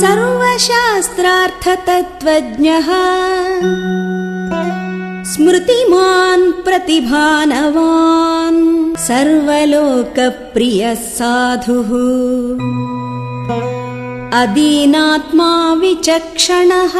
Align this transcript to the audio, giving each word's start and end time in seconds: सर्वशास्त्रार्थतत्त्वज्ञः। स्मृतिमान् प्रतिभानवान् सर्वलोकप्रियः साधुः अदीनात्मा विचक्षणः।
सर्वशास्त्रार्थतत्त्वज्ञः। 0.00 2.88
स्मृतिमान् 5.32 6.44
प्रतिभानवान् 6.64 8.60
सर्वलोकप्रियः 8.96 10.94
साधुः 10.94 11.90
अदीनात्मा 14.42 15.72
विचक्षणः। 15.72 16.96